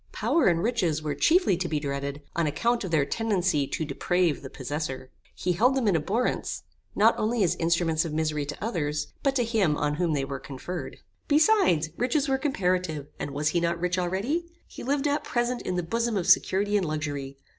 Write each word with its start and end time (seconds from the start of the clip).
Power 0.13 0.47
and 0.47 0.63
riches 0.63 1.03
were 1.03 1.13
chiefly 1.13 1.55
to 1.57 1.67
be 1.69 1.79
dreaded 1.79 2.23
on 2.35 2.47
account 2.47 2.83
of 2.83 2.89
their 2.89 3.05
tendency 3.05 3.67
to 3.67 3.85
deprave 3.85 4.41
the 4.41 4.49
possessor. 4.49 5.11
He 5.35 5.51
held 5.53 5.75
them 5.75 5.87
in 5.87 5.95
abhorrence, 5.95 6.63
not 6.95 7.13
only 7.19 7.43
as 7.43 7.53
instruments 7.57 8.03
of 8.03 8.11
misery 8.11 8.43
to 8.47 8.63
others, 8.63 9.13
but 9.21 9.35
to 9.35 9.43
him 9.43 9.77
on 9.77 9.97
whom 9.97 10.13
they 10.13 10.25
were 10.25 10.39
conferred. 10.39 10.97
Besides, 11.27 11.91
riches 11.97 12.27
were 12.27 12.39
comparative, 12.39 13.09
and 13.19 13.29
was 13.29 13.49
he 13.49 13.59
not 13.59 13.79
rich 13.79 13.99
already? 13.99 14.47
He 14.65 14.81
lived 14.81 15.07
at 15.07 15.23
present 15.23 15.61
in 15.61 15.75
the 15.75 15.83
bosom 15.83 16.17
of 16.17 16.25
security 16.25 16.77
and 16.77 16.87
luxury. 16.87 17.37